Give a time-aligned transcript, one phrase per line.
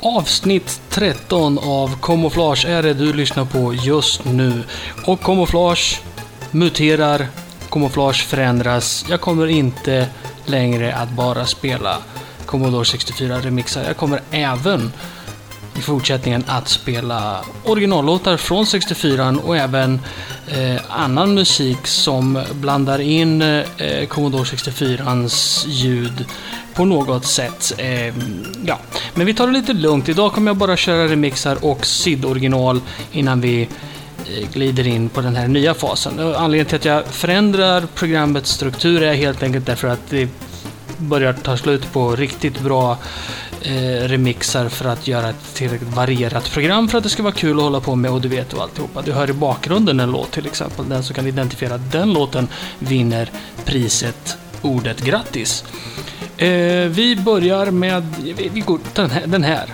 [0.00, 4.62] Avsnitt 13 av Camouflage är det du lyssnar på just nu.
[5.06, 6.00] Och Camouflage
[6.50, 7.26] muterar,
[7.70, 9.04] Camouflage förändras.
[9.08, 10.06] Jag kommer inte
[10.46, 11.98] längre att bara spela
[12.46, 13.84] Commodore 64 remixar.
[13.84, 14.92] Jag kommer även
[15.76, 20.00] i fortsättningen att spela originallåtar från 64 och även
[20.50, 26.24] eh, annan musik som blandar in eh, Commodore 64ans ljud
[26.74, 27.72] på något sätt.
[27.78, 28.14] Eh,
[28.64, 28.78] ja.
[29.14, 30.08] Men vi tar det lite lugnt.
[30.08, 32.80] Idag kommer jag bara köra remixar och SID-original
[33.12, 36.18] innan vi eh, glider in på den här nya fasen.
[36.18, 40.28] Anledningen till att jag förändrar programmets struktur är helt enkelt därför att det
[40.98, 42.98] börjar ta slut på riktigt bra
[43.62, 47.56] eh, remixar för att göra ett tillräckligt varierat program för att det ska vara kul
[47.56, 49.02] att hålla på med och du vet och alltihopa.
[49.02, 50.88] Du hör i bakgrunden en låt till exempel.
[50.88, 52.48] Den som kan identifiera den låten
[52.78, 53.30] vinner
[53.64, 55.64] priset ordet grattis.
[56.36, 59.26] Eh, vi börjar med, vi, vi går den här.
[59.26, 59.66] Den här.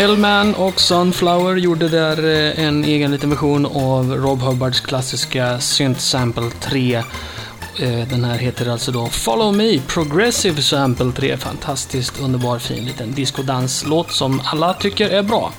[0.00, 6.00] Hellman och Sunflower gjorde där eh, en egen liten version av Rob Hubbards klassiska Synth
[6.00, 6.94] Sample 3.
[6.94, 11.36] Eh, den här heter alltså då Follow Me Progressive Sample 3.
[11.36, 15.52] Fantastiskt underbar fin liten discodanslåt som alla tycker är bra.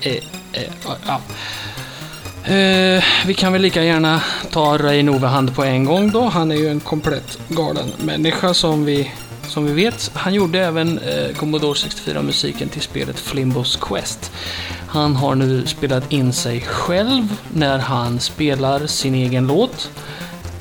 [0.00, 0.12] Eh,
[0.52, 0.72] eh,
[1.06, 1.20] ja.
[2.54, 4.20] Eh, vi kan väl lika gärna
[4.50, 6.24] ta Ray Novehand på en gång då.
[6.24, 9.12] Han är ju en komplett galen människa som vi
[9.52, 10.10] som vi vet.
[10.14, 14.32] Han gjorde även eh, Commodore 64-musiken till spelet Flimbos Quest.
[14.86, 19.90] Han har nu spelat in sig själv när han spelar sin egen låt.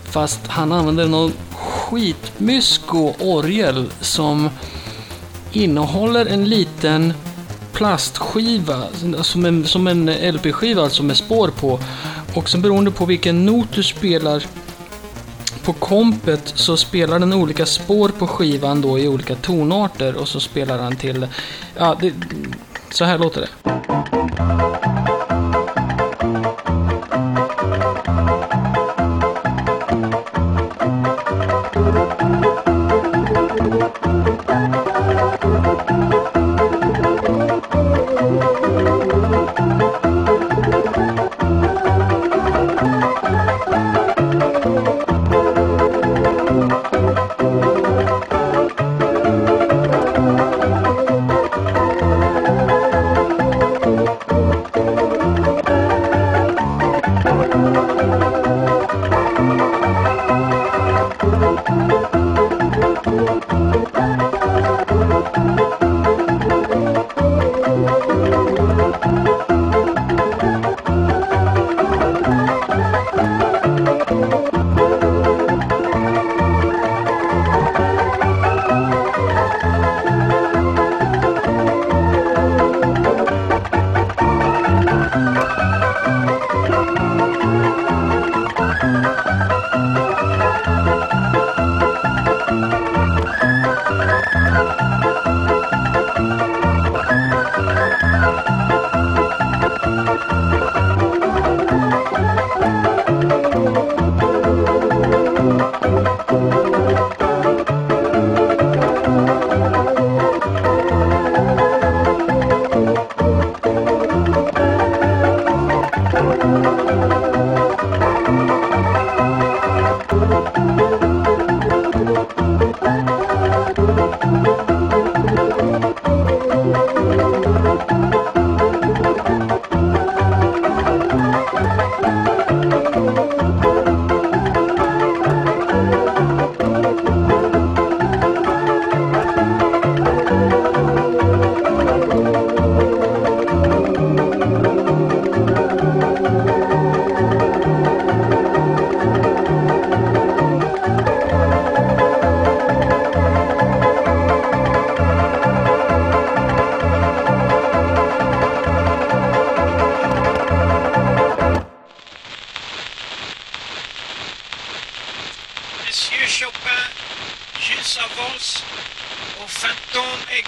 [0.03, 4.49] Fast han använder någon skitmysko-orgel som
[5.51, 7.13] innehåller en liten
[7.73, 8.83] plastskiva,
[9.21, 11.79] som en, som en LP-skiva alltså med spår på.
[12.33, 14.43] Och sen beroende på vilken not du spelar
[15.63, 20.40] på kompet så spelar den olika spår på skivan då i olika tonarter och så
[20.40, 21.28] spelar han till...
[21.78, 22.13] Ja, det,
[22.92, 23.72] så här låter det.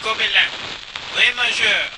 [0.03, 0.49] Gobelin.
[1.15, 1.92] Ré majeur.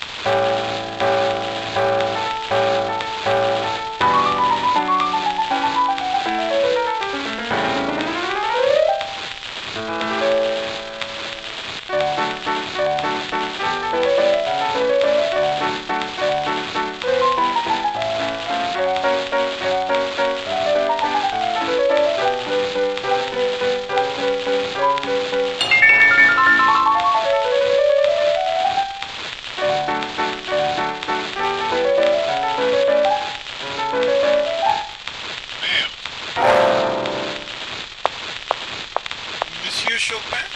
[39.95, 40.47] Monsieur Chopin,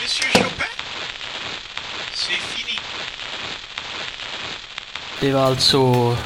[0.00, 0.72] Monsieur Chopin,
[2.14, 2.78] c'est fini.
[5.20, 6.16] Det var alltså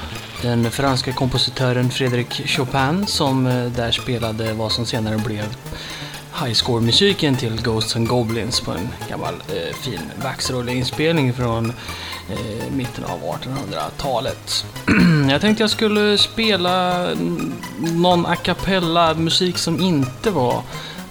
[0.43, 5.45] den franska kompositören Frédéric Chopin som eh, där spelade vad som senare blev
[6.45, 11.73] highscore-musiken till Ghosts and Goblins på en gammal eh, fin vaxrulleinspelning från
[12.31, 14.65] eh, mitten av 1800-talet.
[15.31, 17.07] jag tänkte jag skulle spela
[17.79, 20.63] någon a cappella musik som inte var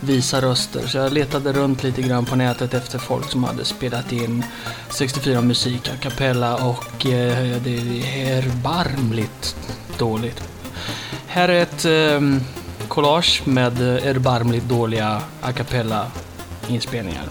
[0.06, 0.88] visa röster.
[0.88, 4.44] Så jag letade runt lite grann på nätet efter folk som hade spelat in
[4.90, 9.56] 64 musik a cappella och eh, det är erbarmligt
[9.98, 10.42] dåligt.
[11.28, 12.22] Här är ett eh,
[12.88, 16.12] collage med erbarmligt dåliga a cappella
[16.68, 17.30] inspelningar.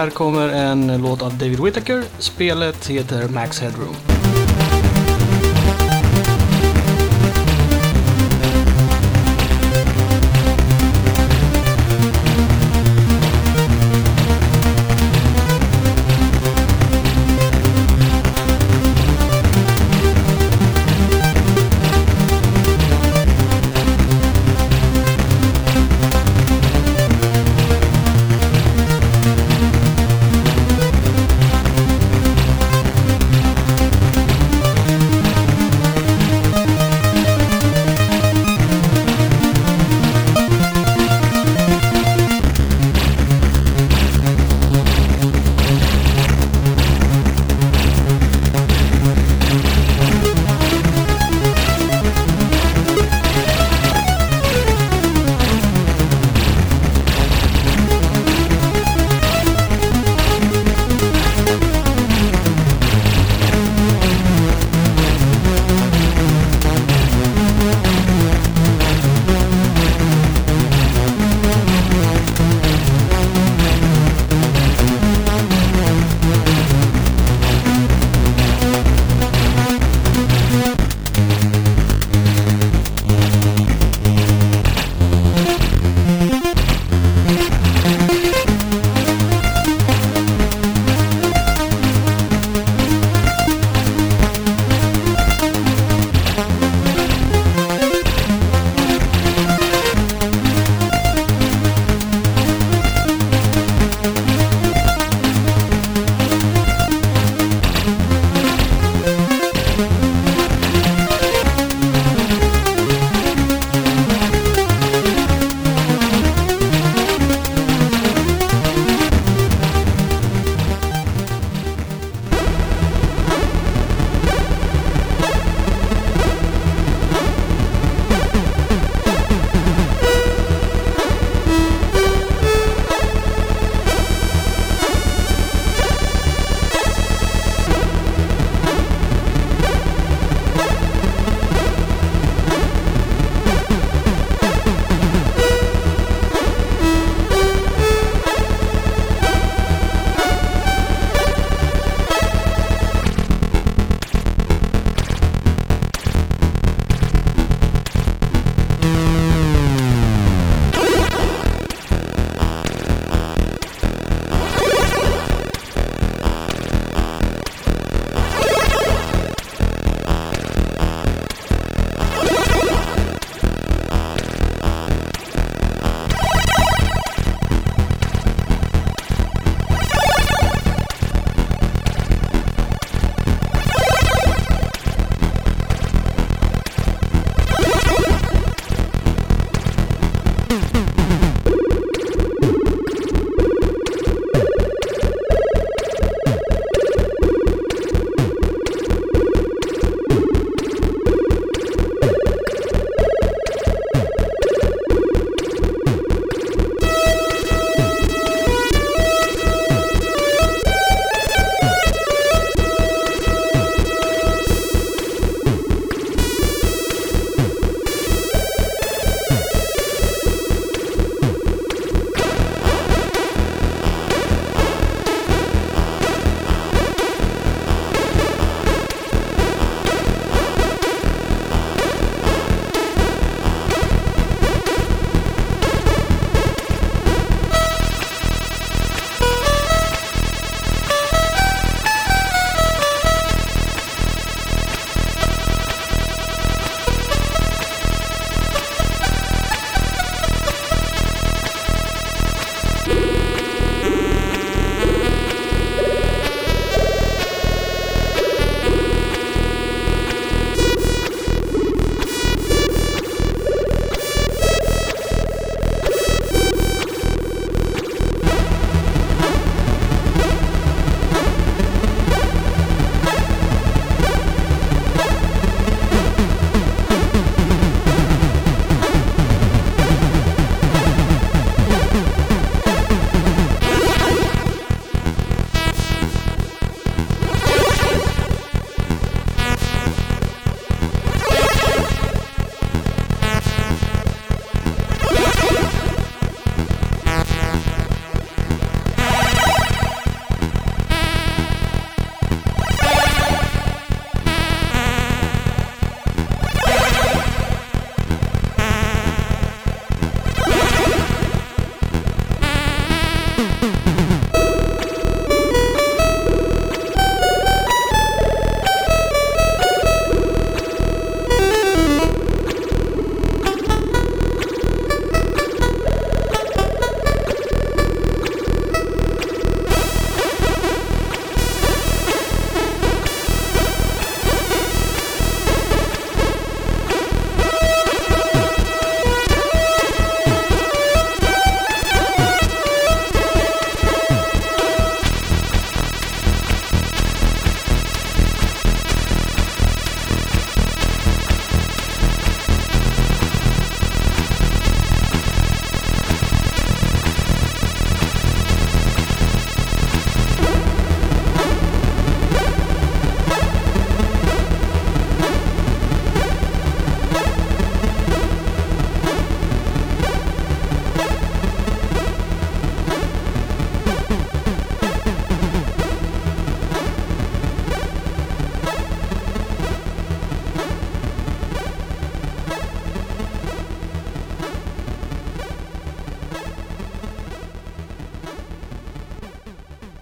[0.00, 2.04] här kommer en låt av David Whittaker.
[2.18, 4.19] Spelet heter Max Headroom.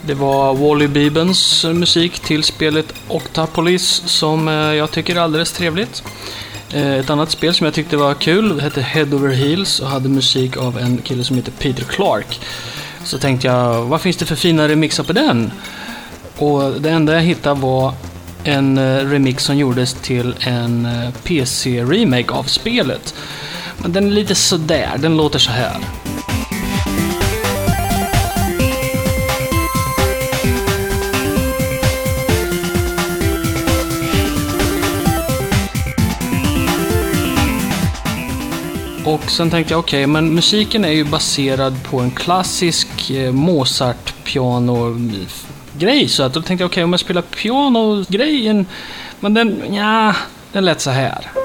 [0.09, 6.03] Det var Wally Bibens musik till spelet Octapolis som eh, jag tycker är alldeles trevligt.
[6.73, 10.09] Eh, ett annat spel som jag tyckte var kul hette Head Over Heels och hade
[10.09, 12.41] musik av en kille som heter Peter Clark.
[13.05, 15.53] Så tänkte jag, vad finns det för fina remixar på den?
[16.37, 17.95] Och det enda jag hittade var
[18.45, 20.89] en eh, remix som gjordes till en
[21.25, 23.15] PC-remake av spelet.
[23.79, 25.77] Men den är lite sådär, den låter så här.
[39.09, 46.03] Och sen tänkte jag, okej, men musiken är ju baserad på en klassisk eh, Mozart-piano-grej.
[46.03, 48.67] Eh, så att då tänkte jag, okej, om jag spelar piano-grejen,
[49.21, 50.15] men den, ja,
[50.53, 51.38] den lät så här.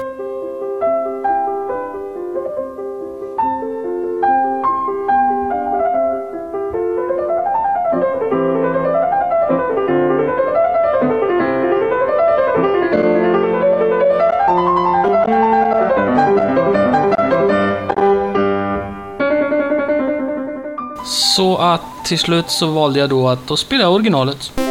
[22.04, 24.63] Till slut så valde jag då att då spela originalet.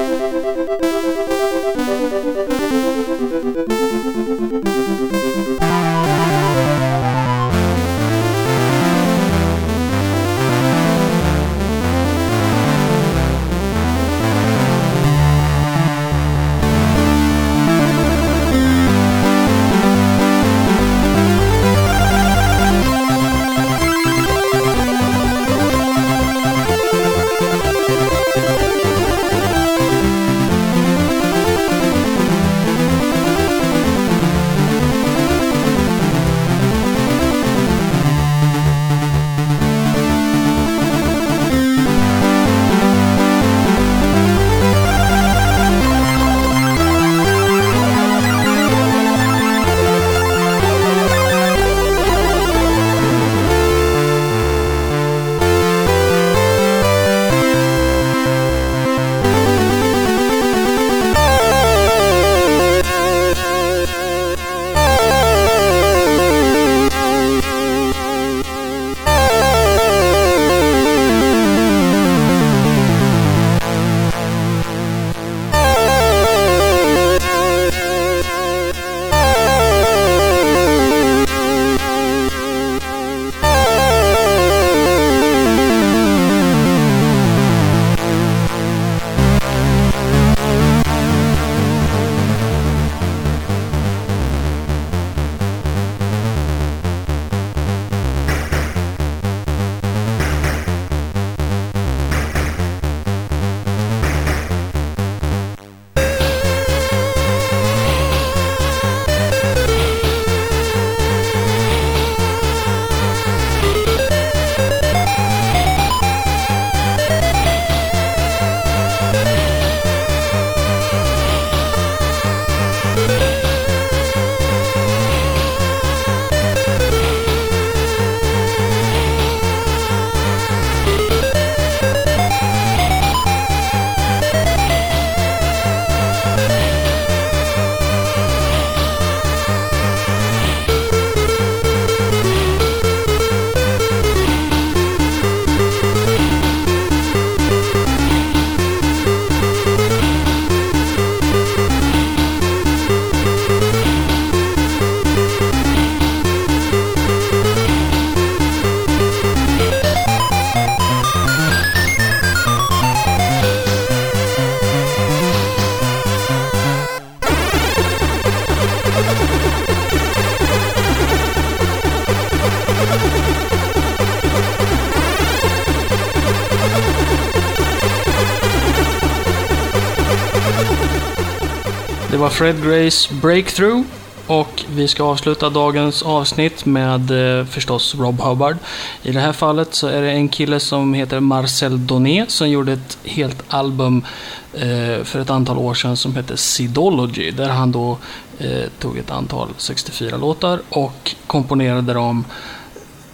[182.23, 183.81] Var Fred Grays Breakthrough
[184.27, 188.57] och vi ska avsluta dagens avsnitt med eh, förstås Rob Hubbard.
[189.01, 192.73] I det här fallet så är det en kille som heter Marcel Donet som gjorde
[192.73, 194.05] ett helt album
[194.53, 197.97] eh, för ett antal år sedan som heter Sidology där han då
[198.37, 202.25] eh, tog ett antal 64 låtar och komponerade dem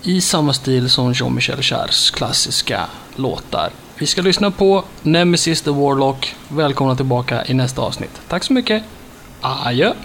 [0.03, 3.69] i samma stil som Jean-Michel Jarres klassiska låtar.
[3.97, 6.35] Vi ska lyssna på Nemesis the Warlock.
[6.47, 8.21] Välkomna tillbaka i nästa avsnitt.
[8.27, 8.83] Tack så mycket.
[9.41, 9.95] Ah, Aja